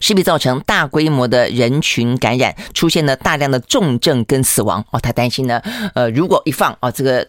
[0.00, 4.98] 势必造成大规模的人群感染，出现了大量的重症跟死亡哦。
[4.98, 5.60] 他担心呢，
[5.94, 7.28] 呃，如果一放哦，这个。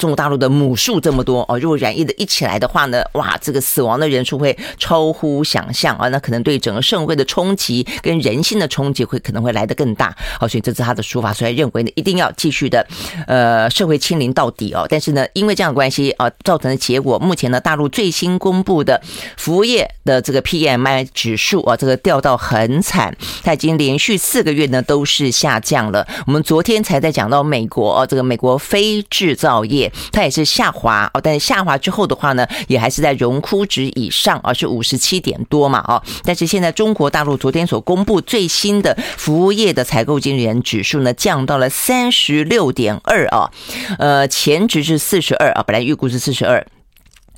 [0.00, 12.86] 中国大陆的母数这么多哦，如果染疫的一起来的话呢，哇，这个死亡的人数会超乎想象啊，那可能对整个社会的冲击跟人性的冲击会可能会来得更大哦，所以这是他的说法，所以认为呢一定要继续的
[13.26, 14.86] 呃社会清零到底哦。
[14.88, 18.98] 但是呢，因为这样的关系啊，造成的结果，目前呢大陆最新公布的
[19.36, 26.08] 服务业的这个 PMI 指数啊，这个掉到很惨，它已经连续四个月呢都是下降了。
[26.26, 29.89] 我们昨天才在讲到美国啊，这个美国非制造业。
[30.12, 36.02] 它也是下滑哦，但是下滑之后的话呢，也还是在荣枯值以上啊，是五十七点多嘛哦。
[36.24, 43.50] 但是现在中国大陆昨天所公布最新的服务业的采购经理人指数呢，降到了三十六点二啊，
[43.98, 46.66] 呃，前值是四十二啊，本来预估是四十二。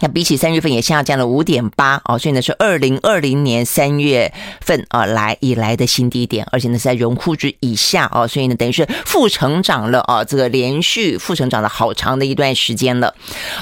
[0.03, 13.15] 那比起三月份也下降了五点八哦，所以呢是二零二零年三月份啊来以来的新低点，而且呢是在荣枯值以下哦，所以呢等于是负成长了啊，这个连续负成长了好长的一段时间了。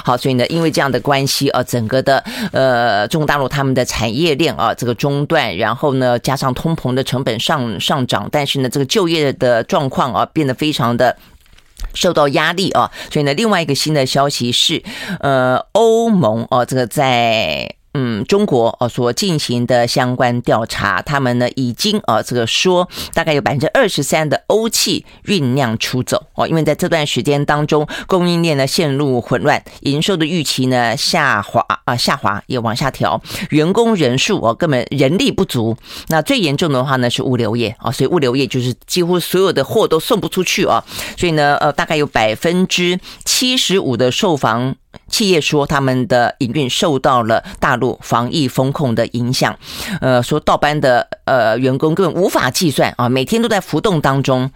[0.03, 11.15] 好，所以呢因为这样的关系啊，整个的呃中国大陆他们的产业链啊这个中断，然后呢加上通膨的成本上上涨，但是呢这个就业的状况啊变得非常的。
[11.93, 14.83] 受到压力啊，所以呢，另外一个新的消息是，
[15.19, 17.75] 呃，欧盟哦，这个在。
[17.93, 35.75] 嗯，中国哦所进行的相关调查，他们呢已经啊这个说，大概有百分之二十三的欧气酝酿出走哦，因为在这段时间当中，供应链呢陷入混乱，营收的预期呢下滑啊下滑也往下调，员工人数哦根本人力不足，
[36.07, 40.81] 那最严重的话呢是物流业啊，所以物流业就是几乎所有的货都送不出去啊，
[41.17, 44.75] 所以呢呃大概有百分之七十五的受访。
[45.11, 49.55] 企业说，他们的营运受到了大陆防疫风控的影响，
[49.99, 54.49] 呃，说倒班的呃员工根本无法计算啊，每天都在浮动当中。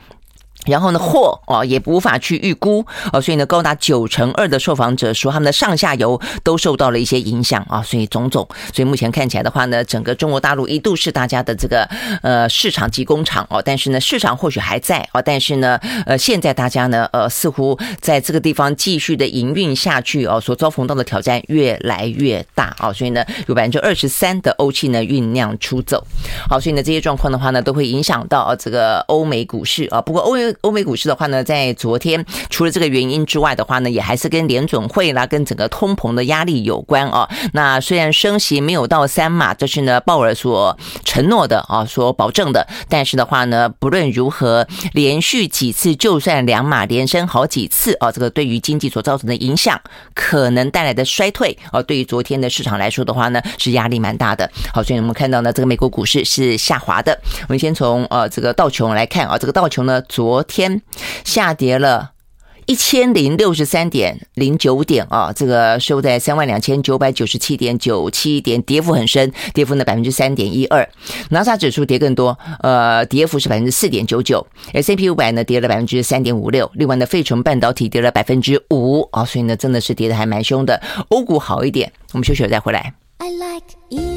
[0.65, 11.87] 然后呢，货哦也无法去预估哦，所以呢，高达九成二的受访者说，他们的上下游都受到了一些影响啊，所以种种，所以目前看起来的话呢，整个中国大陆一度是大家的这个
[12.21, 26.03] 呃市场及工厂哦，但是呢，市场或许还在哦，但是呢，呃，现在大家呢，呃，似乎在这个地方继续的营运下去哦，所遭逢到的挑战越来越大啊，所以呢，有百分之二十三的欧企呢酝酿出走，
[26.49, 37.29] 好，所以呢，这些状况的话呢，都会影响到这个欧美股市啊，不过欧欧美股市的话呢，在昨天除了这个原因之外的话呢，也还是跟联准会啦，跟整个通膨的压力有关啊。
[37.53, 49.79] 那虽然升息没有到三码，这是呢鲍尔所承诺的啊，所保证的，但是的话呢，不论如何，连续几次就算两码连升好几次啊，这个对于经济所造成的影响，
[50.13, 54.49] 可能带来的衰退啊，对于昨天的市场来说的话呢，是压力蛮大的。
[54.73, 57.19] 好，所以我们看到呢，这个美国股市是下滑的。
[57.47, 60.81] 我们先从呃这个道琼来看啊，这个道琼呢昨天
[61.23, 62.11] 下跌了
[62.67, 70.89] 一千零六十三点零九点啊，这个收在三万两千九百九十七点九七点，跌幅很深，跌幅呢百分之三点一二。
[71.29, 74.47] 纳斯达克指数跌更多，呃，跌幅是百分之四点九九。
[74.73, 80.81] S&P 五百呢跌了百分之三点五六，另外呢，费城半导体跌了百分之五啊，所以呢，真的是跌的还蛮凶的。
[81.09, 82.95] 欧股好一点，我们休息了再回来。
[83.19, 84.14] I like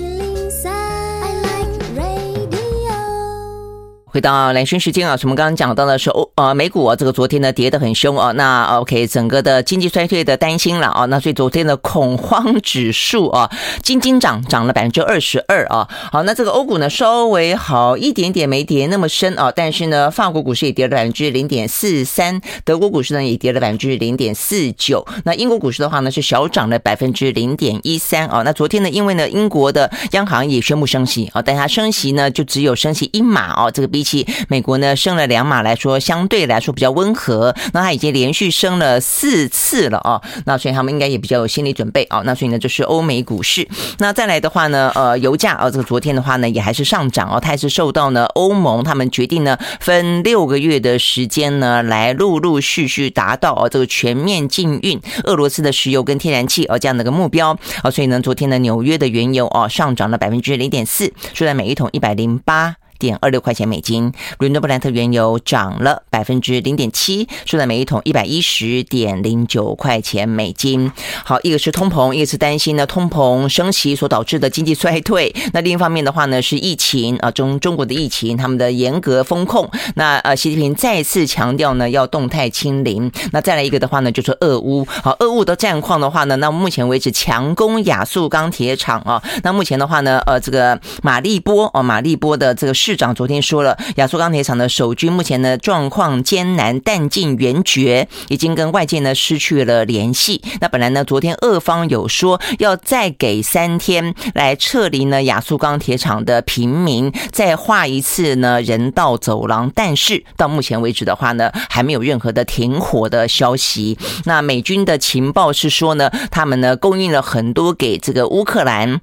[4.18, 13.48] 回到蓝轩时间啊，我们刚刚讲到的是欧呃美股啊，这个昨天呢跌得很凶啊，那 OK 整个的经济衰退的担心了啊，那所以昨天的恐慌指数啊，
[13.80, 33.88] 惊惊涨涨了百分之二十二啊，好，那这个欧股呢稍微好一点点，没跌那么深啊，但是呢法国股市也跌了百分之零点四三，德国股市呢也跌了百分之零点四九，那英国股市的话呢是小涨了百分之零点一三啊，那昨天呢因为呢英国的央行也宣布升息啊，但它升息呢就只有升息一码啊，这个。
[33.88, 37.54] 比起美国呢升了两码来说，相对来说比较温和。
[37.72, 42.22] 那它已经连续升了四次了啊，那所以他们应该也比较有心理准备啊。
[42.24, 43.66] 那所以呢，就是欧美股市。
[43.98, 57.90] 那再来的话呢，呃，油价啊，这个昨天的话呢也还是上涨哦，它也是受到呢欧盟他们决定呢分六个月的时间呢来陆陆续续达到啊这个全面禁运俄罗斯的石油跟天然气啊这样的一个目标啊。
[57.90, 70.90] 所以呢，昨天的纽约的原油啊上涨了百分之零点四，收在每一桶一百零八点二六块钱美金，伦敦布兰特原油涨了百分之零点七，收在每一桶一百一十点零九块钱美金。
[71.24, 75.34] 好，一个是通膨，一个是担心呢通膨升息所导致的经济衰退。
[75.52, 79.70] 那另一方面的话呢，是疫情啊，中中国的疫情，他们的严格封控。
[79.94, 83.10] 那呃，习近平再次强调呢，要动态清零。
[83.32, 84.84] 那再来一个的话呢，就是俄乌。
[84.86, 89.22] 好，俄乌的战况的话呢，那目前为止强攻亚速钢铁厂啊。
[89.44, 92.74] 那目前的话呢，呃，这个马利波哦，马利波的这个。
[92.88, 100.40] 市长昨天说了，亚速钢铁厂的守军目前呢状况艰难，弹尽援绝，已经跟外界呢失去了联系。
[100.62, 109.70] 那本来呢，昨天俄方有说要再给三天来撤离呢亚速钢铁厂的平民，再画一次呢人道走廊。
[109.74, 113.98] 但是到目前为止的话呢，还没有任何的停火的消息。
[114.24, 119.02] 那美军的情报是说呢，他们呢供应了很多给这个乌克兰。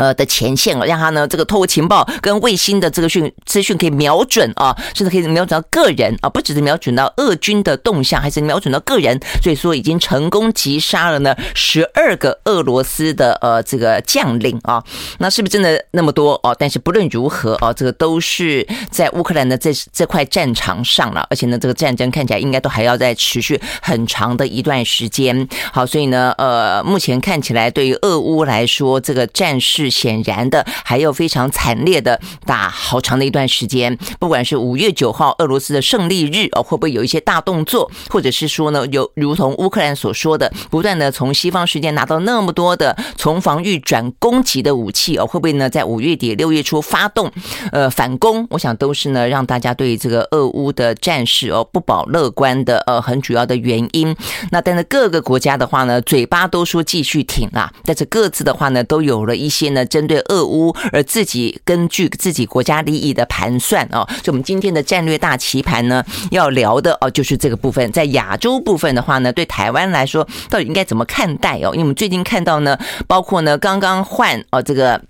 [0.00, 9.20] 呃的前线，让他呢这个透过情报跟卫星的这个讯资讯可以瞄准啊，甚至可以瞄准到个人啊，不只是瞄准到俄军的动向，还是瞄准到个人。
[9.42, 14.82] 所以说已经成功击杀了呢十二个俄罗斯的呃这个将领啊，
[15.18, 16.56] 那是不是真的那么多哦？
[16.58, 25.46] 但是不论如何哦，这个都是在乌克兰的这这块战场上了，而且呢这个战争看起来应该都还要再持续很长的一段时间。
[25.72, 29.89] 好，所以呢呃目前看起来对于俄乌来说，这个战事。
[29.90, 33.96] 显然的，还有非常惨烈的打好长的一段时间。
[34.18, 47.30] 不管是五月九号俄罗斯的胜利日哦，会不会有一些大动作，或者是说呢，有如同乌克兰所说的，不断的从西方世界拿到那么多的从防御转攻击的武器哦，会不会呢在五月底六月初发动
[47.72, 48.46] 呃反攻？
[48.50, 54.14] 我想都是呢让大家对这个俄乌的战事哦不保乐观的呃很主要的原因。
[54.50, 59.79] 那但是各个国家的话呢，嘴巴都说继续挺啊，但是各自的话呢，都有了一些呢。
[59.86, 67.90] 针对俄乌，而自己根据自己国家利益的盘算哦，就我们今天的战略大棋盘呢，要聊的哦，就是这个部分。
[67.92, 71.70] 在亚洲部分的话呢，对台湾来说，到底应该怎么看待哦？
[71.72, 75.00] 因为我们最近看到呢，包括呢，刚刚换哦这个。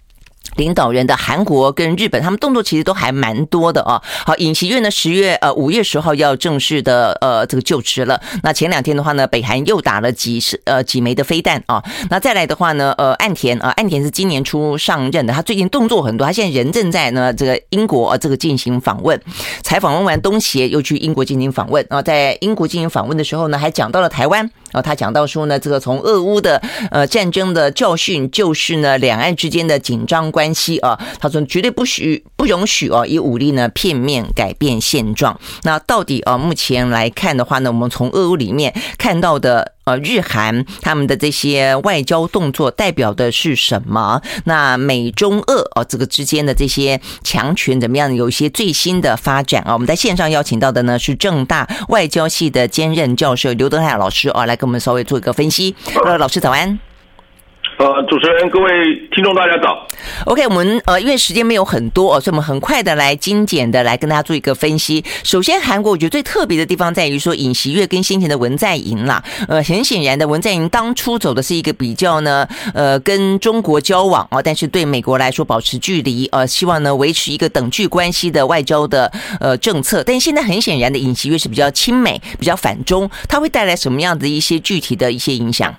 [0.61, 4.01] 领导人的韩国跟日本，他们动作其实都还蛮多的哦。
[4.27, 8.21] 好，尹锡悦呢，十月呃五月十号要正式的呃这个就职了。
[8.43, 11.83] 那前两天的话呢，北韩又打了几十呃几枚的飞弹啊。
[12.11, 19.19] 那再来的话呢，呃岸田啊，岸田是今年初上任的，他最近动作很多，他现在人正在呢这个英国这个进行访问，
[19.63, 22.03] 才访问完东协，又去英国进行访问啊。
[22.03, 30.51] 在英国进行访问的时候呢，还讲到了台湾然后，他讲到说呢，这个从俄乌的呃战争的教训，就是呢两岸之间的紧张关。
[30.51, 35.41] 系啊，他说绝对不许、不容许哦，以武力呢片面改变现状。
[35.63, 44.21] 那到底啊，目前来看的话呢，我们从俄乌里面看到的呃，日韩他们的这些外交动作代表的是什么？
[44.45, 48.15] 那美中俄哦，这个之间的这些强权怎么样？
[48.15, 49.73] 有一些最新的发展啊。
[49.73, 55.75] 我们在线上邀请到的呢是正大外交系的兼任教授刘德海老师啊，来给我们稍微做一个分析。
[56.05, 56.90] 呃，老师早安。
[57.81, 59.87] 呃，主持人，各位听众，大家早。
[60.27, 65.03] OK，我们呃，因为时间没有很多，所以我们很快的来精简的来跟大家做一个分析。
[65.25, 80.05] 首先，韩国我觉得最特别的地方在于说，尹锡悦跟先前的文在寅啦，呃，很显然的，文在寅当初走的是一个比较呢，呃，跟中国交往啊，但是对美国来说保持距离，呃，希望呢维持一个等距关系的外交的呃政策。
[80.05, 85.75] 但现在很显然的，尹锡悦是比较亲美、比较反中，它会带来什么样的一些具体的一些影响？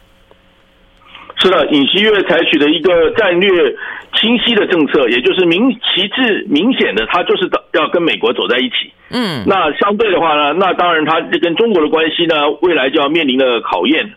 [1.42, 3.76] 是的，尹锡悦采取的一个战略
[4.14, 8.92] 清晰的政策，也就是明旗帜明显的，他就是要跟美国走在一起。
[9.10, 14.14] 嗯，那相对的话呢，那当然他跟中国的关系呢，未来就要面临的考验。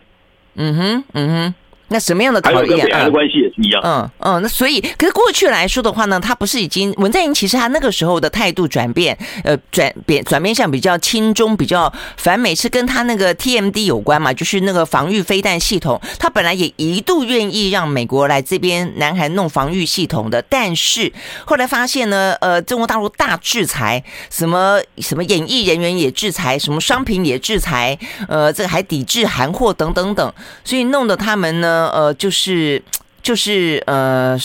[0.55, 1.55] 嗯哼，嗯哼。
[1.89, 2.57] 那什么样的考验？
[2.59, 3.81] 还有跟北韩的关系也是一样。
[3.83, 14.33] 嗯嗯，那所以，可是过去来说的话呢，他不是已经文在寅其实他那个时候的态度转变，呃，转变转变向比较亲中、比较反美，是跟他那个 TMD 有关嘛？
[14.33, 21.13] 就是那个防御飞弹系统，他本来也一度愿意让美国来这边南韩弄防御系统的，但是
[21.45, 27.95] 后来发现呢，呃，中国大陆大制裁，什么什么演艺人员也制裁，什么商品也制裁，
[28.27, 31.74] 呃，这个还抵制韩货等等等，所以弄得他们呢。
[31.75, 32.81] 呃呃，就是
[33.21, 34.37] 就是呃，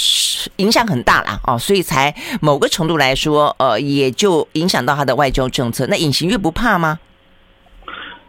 [0.56, 5.86] 影响很大啦，哦，所以才某个程度来说，呃，也就影响到他的外交政策。
[5.88, 6.98] 那尹锡悦不怕吗？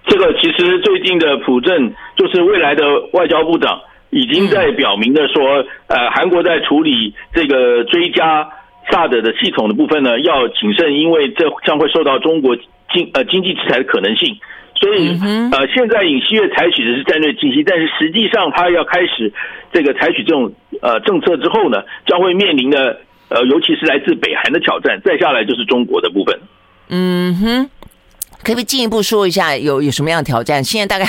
[0.08, 2.84] 这个其实最近的朴正，就是未来的
[3.14, 8.50] 外交部长，已经在表明的说，呃，韩国在处理这个追加
[8.92, 12.58] 萨德的系统的部分呢，要谨慎，因为这将会受到中国
[12.94, 14.38] 经呃经济制裁的可能性。
[14.82, 15.10] 所以，
[15.52, 19.32] 呃，现在尹锡悦采取的是战略清晰，但是实际上他要开始
[19.72, 26.40] 这个采取这种呃政策之后呢，将会面临的呃，尤其是来自北韩的挑战，再下来就是中国的部分。
[26.90, 27.70] 嗯哼，
[28.44, 30.64] 可不可以进一步说一下有有什么样的挑战？
[30.64, 31.06] 现在大概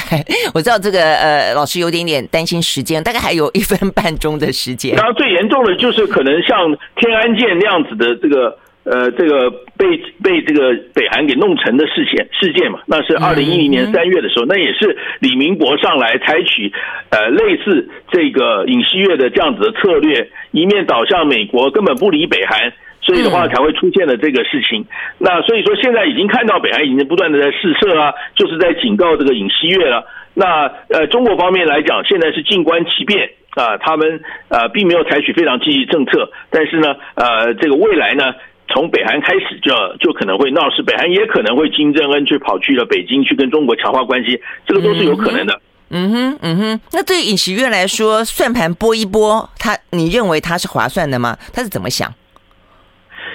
[0.53, 4.95] 我知道这个呃，老师有点点担心时间，大概还有一分半钟的时间。
[4.97, 8.59] 然后，最严重的就是可能像天安舰那样子的这个。
[8.85, 16.73] 呃，这个被被这个北韩给弄成的事件事件嘛，那是二零一零年三月的时候，那也是李明博上来采取
[17.11, 24.85] 呃类似这个尹锡悦的这样子的策略，一面倒向美国，根本不理北韩，所以的话才会出现了这个事情。
[25.19, 30.05] 那所以说现在已经看到北韩已经不断的在试射啊，就是在警告这个尹锡悦了。
[30.35, 38.35] 那呃中国方面来讲，现在是静观其变啊，他们呃并没有采取非常积极政策，但是呢呃这个未来呢。
[38.73, 45.61] 从北韩开始就就可能会闹事，北韩也可能会金正恩去跑去了北京去跟中国强化关系，这个都是有可能的。
[45.91, 46.81] 嗯哼，嗯哼。
[46.93, 51.37] 那对于尹锡悦来说，算盘拨一拨，他你认为他是划算的吗？
[51.53, 52.11] 他是怎么想？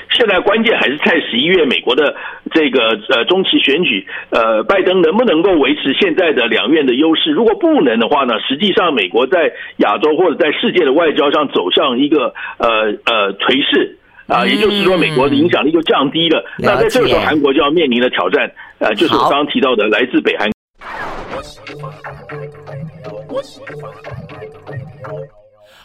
[0.09, 2.15] 现在关键还是在十一月美国的
[2.51, 7.29] 这个呃中期选举，呃，拜登能不能够维持现在的两院的优势？
[7.29, 13.97] 如果不能的话呢，实际上美国在亚洲或者在世界的外交上走向一个呃呃颓势
[14.27, 16.43] 啊，也就是说美国的影响力就降低了。
[16.59, 20.49] 那在这个时候，韩国就要面临的挑战，呃，就是我刚刚提到的来自北韩。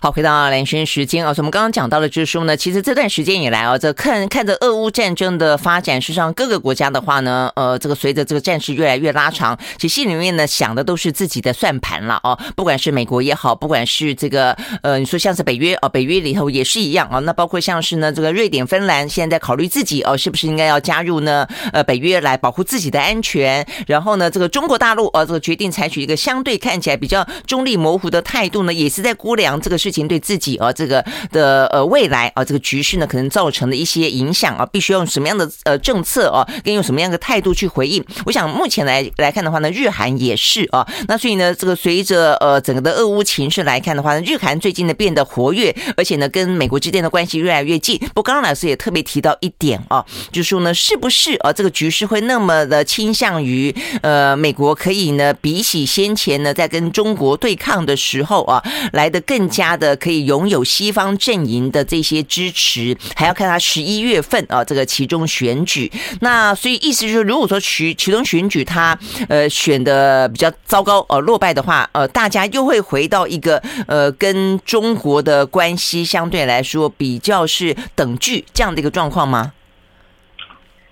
[0.02, 21.46] 好，回到兰萱时间啊，我们刚刚讲到的就是说呢，其实这段时间以来啊，这看看着俄乌战争的发展，事实上各个国家的话呢，呃，这个随着这个战事越来越拉长，其实心里面呢想的都是自己的算盘了哦，不管是美国也好，不管是这个呃，你说像是北约啊，北约里头也是一样啊，那包括像是呢这个瑞典、芬兰现在在考虑自己哦，是不是应该要加入呢？
[21.72, 38.02] 呃，北约来保护自己的安全，然后呢，这个中国大陆啊，这个决定采取一个相对看起来比较中立模糊的态度呢，也是在估量这个事情对自己啊，这个的呃未来啊，这个局势呢，可能造成的一些影响啊，必须用什么样的呃政策啊，跟用什么样的态度去回应？
[38.24, 47.98] 我想目前来来看的话呢，日韩也是啊，那所以呢，这个随着呃整个的俄乌情势来看的话呢，日韩最近呢变得活跃，而且呢跟美国之间的关系越来越近。
[48.14, 58.62] 不过刚刚老师也特别提到一点啊，就是说呢，是不是啊这个局势会那么的倾向于呃美国可以呢比起先前呢在跟中国对抗的时候啊
[58.92, 60.22] 来得更加的可以。
[60.22, 65.90] 拥有西方阵营的这些支持，还要看他十一月份啊这个其中选举。
[66.20, 68.96] 那所以意思就是，如果说其其中选举他
[69.28, 79.52] 呃选的比较糟糕呃落败的话，呃大家又会回到一个呃跟中国的关系相对来说比较是等距这样的一个状况吗？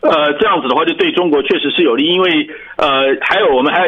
[0.00, 3.82] 呃，这样子的话，就对中国确实是有利，因为呃，还有我们还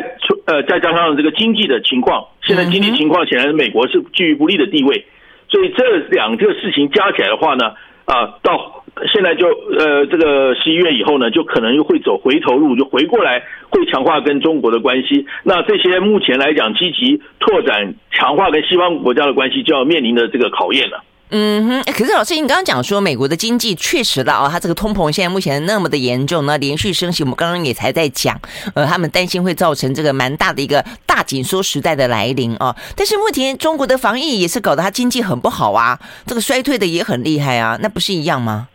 [0.47, 5.07] 呃再加上这个经济的情况，现在经济情况显然美国是居于不利的地位。
[5.49, 7.75] 所以这两个事情加起来的话呢，
[8.07, 15.27] 啊，到现在就呃，这个十一月以后呢，就可能又会走回头路，就回过来会强化跟中国的关系。
[15.45, 21.05] 那这些目前来讲积极拓展、强化跟西方国家的关系，就要面临的这个考验了。
[21.35, 28.39] 嗯哼，可是老师，你刚刚讲说美国的经济确实了啊，它这个通膨现在目前那么的严重呢，连续升息，我们刚刚也才在讲，
[28.75, 32.77] 呃，他们担心会造成这个蛮大的一个大紧缩时代的来临啊。
[32.95, 38.69] 但是目前中国的防疫也是搞得它经济很不好啊，这个衰退的也很厉害啊，那不是一样吗？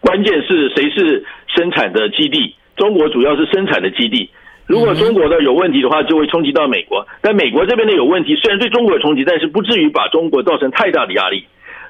[0.00, 1.22] 关键是谁是
[1.54, 2.56] 生产的基地？
[2.74, 4.30] 中国主要是生产的基地，
[4.70, 7.04] 如果中国的有问题的话，就会冲击到美国。
[7.20, 11.44] 但美国这边的有问题，虽然对中国有冲击，但是不至于把中国造成太大的压力。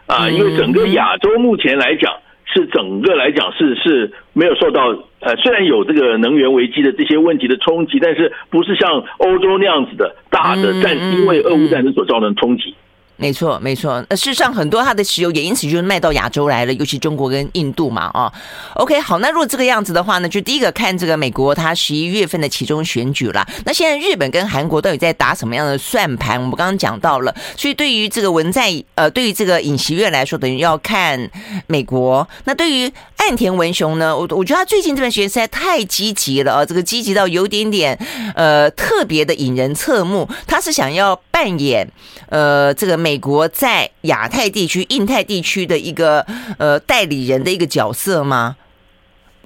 [0.06, 2.10] 啊，因为整个亚洲目前来讲
[2.46, 12.74] 是整个来讲是是没有受到呃，虽然有这个能源危机的这些问题的冲击，但是不是像欧洲那样子的大的战，因为俄乌战争所造成的冲击。
[13.20, 14.02] 没错，没错。
[14.08, 18.32] 呃，事实上，很多它的石油也因此就卖到亚洲来了，尤其中国跟印度嘛，啊。
[18.76, 23.46] OK，好，那如果这个样子的话呢，就第一个看这个美国它十一月份的其中选举了。
[23.66, 26.40] 那现在日本跟韩国到底在打什么样的算盘？
[26.40, 31.30] 我们刚刚讲到了，所以对于这个文在呃，对于这个尹锡悦来说，等于要看
[31.66, 32.26] 美国。
[32.44, 37.98] 那对于岸田文雄呢，我我觉得他最近这段时间实在太积极了啊，这个积极到有点点
[38.34, 40.26] 呃特别的引人侧目。
[40.46, 41.86] 他是想要扮演
[42.30, 43.09] 呃这个美。
[43.10, 46.24] 美国在亚太地区、印太地区的一个
[46.60, 48.54] 呃代理人的一个角色吗？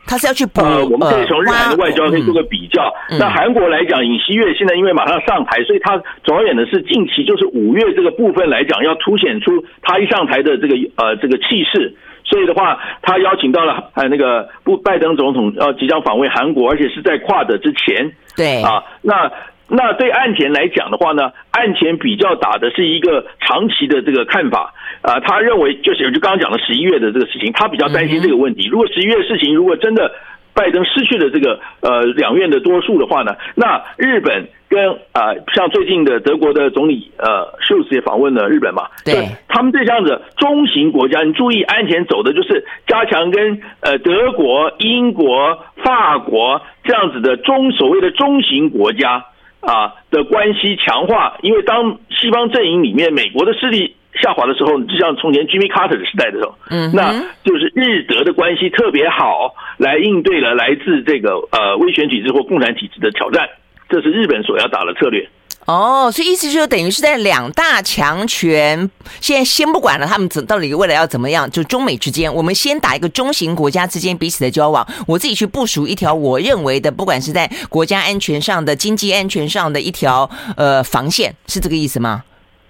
[0.07, 0.61] 他是要去补？
[0.61, 2.93] 呃，我们可以从日韩的外交可以做个比较。
[3.09, 11.97] 嗯、那韩国来讲，尹锡悦现在因为马上上台，所以他着眼的是近期就是五月这个部分来讲，要凸显出他一上台的这个呃这个气势。
[12.23, 18.13] 所以的话，他邀请到了呃那个不拜登总统要即将访问韩国，而且是在跨的之前。
[18.37, 19.33] 对啊，那。
[19.69, 28.69] 那对岸田来讲的话呢，岸田比较打的是一个长期的这个看法啊，他认为就是就刚刚讲的十一月的这个事情，他比较担心这个问题。
[28.69, 30.13] 如果十一月的事情如果真的
[30.55, 39.15] 拜登失去了这个呃两院的多数的话呢，那日本跟啊像最近的德国的总理呃舒斯也访问了日本嘛，对，
[39.49, 49.25] 他们这样子中型国家，你注意岸田走的就是加强跟呃德国、英国、法国这样子的中所谓的中型国家。
[49.67, 57.13] 啊的关系强化，因为当西方阵营里面美国的势力下滑的时候，就像从前 Jimmy Carter 的时代的时候，嗯，那
[57.43, 63.49] 就是日德的关系特别好，来应对了来自这个呃威权体制或共产体制的挑战，
[63.89, 65.29] 这是日本所要打的策略。
[65.67, 68.91] 哦，所以意思就是，等于是在两大强权，
[69.21, 71.51] 现在先不管了，他们怎到底未来要怎么样？
[71.51, 82.23] 就中美之间，我们先打一个中型国家之间彼此的交往，我自己去部署一条我认为的，不管是在国家安全上的、经济安全上的一条呃防线，是这个意思吗？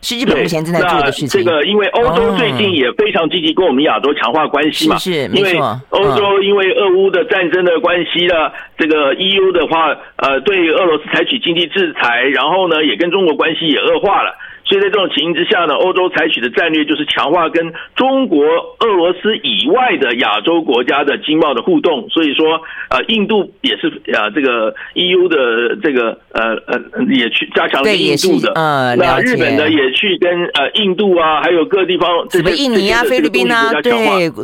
[0.05, 1.43] 是日本目前正在做的事情。
[1.43, 4.97] 这个，因为欧洲最近也非常积极跟我们亚洲强化关系嘛。
[5.33, 14.35] 因为欧洲因为俄乌的战争的关系呢，这个 EU 的话，呃，对俄罗斯采取经济制裁，然后呢，也跟中国关系也恶化了。
[14.65, 18.43] 所以在这种情形之下呢，欧洲采取的战略就是强化跟中国、
[18.81, 22.09] 俄罗斯以外的亚洲国家的经贸的互动。
[22.09, 28.53] 所以说，呃，印度也是呃，这个 EU 的这个呃呃也去加强跟印度的。
[28.55, 33.93] 呃，那日本呢也去跟呃印度啊，还有各地方什么印尼啊、菲律宾啊，对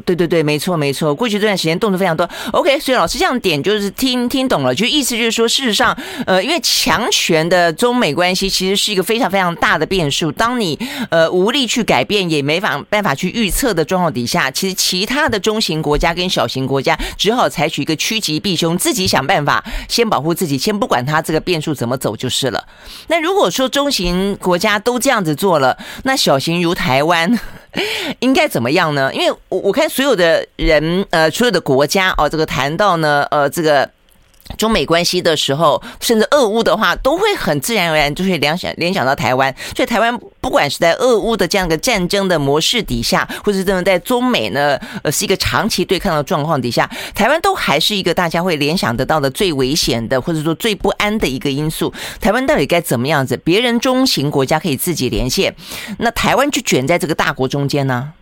[0.04, 1.14] 对对对，没错没错。
[1.14, 2.28] 过去这段时间动作非常多。
[2.52, 5.96] OK，所以老师这样点就是听听懂了，就意思就是说，事实上，
[6.26, 10.32] 呃，因为强权的中美关系其实是一个非常非常大的变数。
[10.32, 10.78] 当你
[11.10, 22.66] 呃无力去改变，也没法办法去预测的状况底下，其实其他的中型国家跟小型国家只好采取一个趋吉避凶，自己想办法先保护自己，先不管它这个变数怎么走就是了。
[23.08, 27.38] 那如果说中型国家都这样子做了，那小型如台湾
[28.20, 29.12] 应该怎么样呢？
[29.14, 33.88] 因为我我看所有的人呃，所有的国家哦，这个谈到呢呃这个。
[34.56, 39.54] 中美关系的时候，甚至俄乌的话，都会很自然而然就会联想联想到台湾。
[39.74, 51.92] 所以台湾不管是在俄乌的这样一个战争的模式底下，或者是在中美呢，呃，是一个长期对抗的状况底下，台湾都还是一个大家会联想得到的最危险的，或者说最不安的一个因素。
[52.20, 53.36] 台湾到底该怎么样子？
[53.38, 55.54] 别人中型国家可以自己连线，
[55.98, 58.12] 那台湾就卷在这个大国中间呢？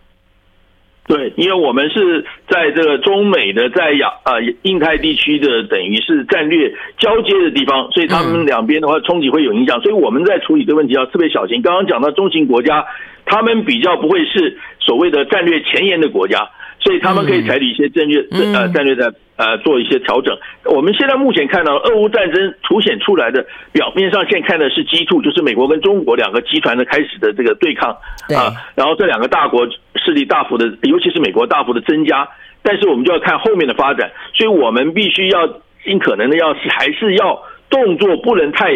[1.09, 11.63] 对，因为我们是在这个中美的在亚呃印太地区的等于是战略交接的地方，所以他们两边的话冲击会有影响，所以我们在处理这个问题要特别小心。
[11.63, 12.85] 刚刚讲到中型国家，
[13.25, 16.47] 他们比较不会是所谓的战略前沿的国家。
[16.81, 20.37] 所以他们可以采取一些战略呃战略的呃做一些调整。
[20.65, 27.91] 我们现在目前看到俄乌战争凸显出来的表面上，现在看的是 G2，就是美国跟中国两个集团的开始的这个对抗
[28.35, 28.51] 啊。
[28.75, 29.65] 然后这两个大国
[29.95, 32.27] 势力大幅的，尤其是美国大幅的增加。
[32.61, 35.47] 但是我们就要看后面的发展，所以我们必须要
[35.85, 38.73] 尽可能的要还是要动作不能太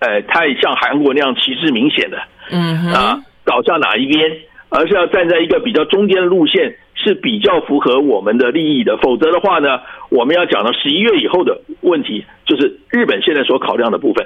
[0.00, 2.18] 呃太像韩国那样旗帜明显的，
[2.50, 4.30] 嗯啊倒向哪一边，
[4.72, 6.76] 而是要站在一个比较中间的路线。
[6.94, 14.24] 是比较符合我们的利益的，否则的话呢，我们要讲到十一月以后的问题，就是日本现在所考量的部分。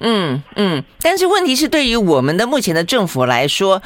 [0.00, 3.80] 嗯嗯，但是问题是，对于我们的目前的政府来说，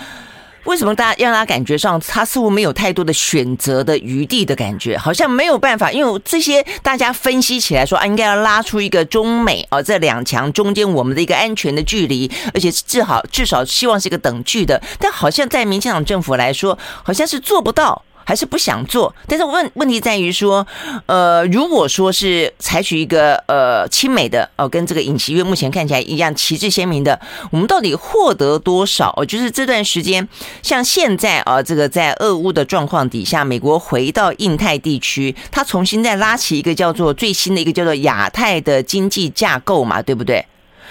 [0.65, 18.03] 为什么大家让他感觉上他似乎没有太多的选择的余地的感觉，好像没有办法，因为这些大家分析起来说啊，应该要拉出一个中美啊这两强中间我们的一个安全的距离，而且至少至少希望是一个等距的，但好像在民进党政府来说，好像是做不到。
[18.25, 20.67] 还是不想做，但是问问题在于说，
[21.07, 27.21] 呃，如果说是采取一个呃亲美的哦、呃，跟这个尹锡悦目前看起来一样旗帜鲜明的，
[27.51, 29.13] 我们到底获得多少？
[29.17, 30.27] 哦，就是这段时间，
[30.63, 40.45] 像现在啊、呃，这个在俄乌的状况底下，美国回到印太地区，他重新再拉起一个叫做最新的一个叫做亚太的经济架构嘛，对不对？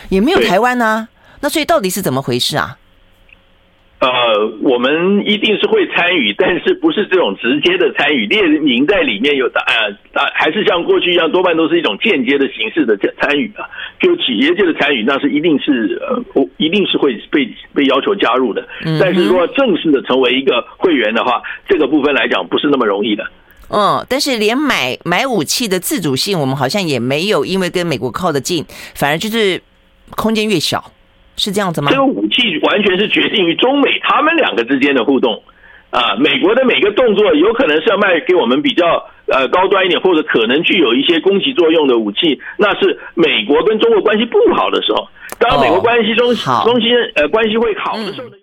[0.10, 1.08] 也没有台湾呢、啊，
[1.40, 2.78] 那所以到底是怎么回事啊？
[4.04, 13.64] 呃，我们一定是会参与，但是不是这种直接的参与，列宁在里面有的，呃，啊，还是像过去一样，多半都是一种间接的形式的参与啊。
[14.02, 15.98] 就企业界的参与，那是一定是
[16.36, 18.68] 呃，一定是会被被要求加入的。
[19.00, 23.26] 但是说正式的成为一个会员的话，这个部分来讲不是那么容易的。
[23.70, 29.62] 嗯，但是连买买武器的自主性，我们好像也没有，因为跟美国靠得近，反而就是
[30.18, 30.92] 空间越小。
[31.38, 31.92] 是这样子吗？
[31.92, 35.42] 这个武器完全是决定于中美他们两个之间的互动
[35.90, 36.16] 啊。
[36.18, 45.08] 美国的每个动作有可能是要卖给我们比较呃高端一点，或者可能具有一些攻击作用的武器，那是美国跟中国关系不好的时候。
[45.40, 48.28] 当美国关系中中心呃关系会好的时候。